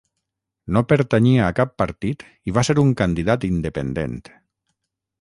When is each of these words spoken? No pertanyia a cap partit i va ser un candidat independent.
No 0.77 0.81
pertanyia 0.93 1.43
a 1.49 1.51
cap 1.61 1.75
partit 1.83 2.25
i 2.51 2.57
va 2.57 2.65
ser 2.71 2.79
un 2.87 2.97
candidat 3.05 3.49
independent. 3.53 4.21